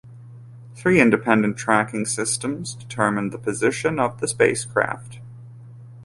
Three 0.75 0.99
independent 0.99 1.57
tracking 1.57 2.07
systems 2.07 2.73
determined 2.73 3.31
the 3.31 3.37
position 3.37 3.99
of 3.99 4.19
the 4.19 4.27
spacecraft. 4.27 5.19